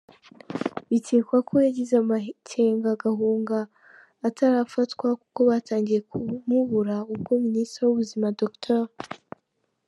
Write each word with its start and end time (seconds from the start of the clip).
Bikekwa 0.89 1.37
ko 1.47 1.53
yagize 1.65 1.93
amakenga 2.03 2.89
ahunga 3.11 3.59
atarafatwa, 4.27 5.07
kuko 5.21 5.39
batangiye 5.49 5.99
kumubura 6.09 6.95
ubwo 7.13 7.31
Minisitiri 7.45 7.83
w’Ubuzima 7.85 8.27
Dr. 8.41 8.83